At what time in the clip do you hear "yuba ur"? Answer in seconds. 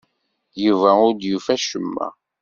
0.65-1.11